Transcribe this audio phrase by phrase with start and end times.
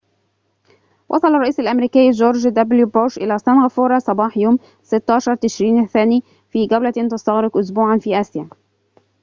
[1.09, 6.91] وصل الرئيس الأمريكي جورج دبليو بوش إلى سنغافورة صباح يوم 16 تشرين الثاني في جولةٍ
[7.11, 8.49] تَستغرق أسبوعًا في آسيا